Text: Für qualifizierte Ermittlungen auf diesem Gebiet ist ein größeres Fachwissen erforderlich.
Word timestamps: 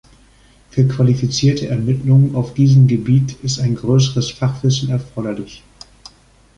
Für 0.71 0.87
qualifizierte 0.87 1.67
Ermittlungen 1.67 2.33
auf 2.33 2.55
diesem 2.55 2.87
Gebiet 2.87 3.37
ist 3.43 3.59
ein 3.59 3.75
größeres 3.75 4.31
Fachwissen 4.31 4.89
erforderlich. 4.89 5.61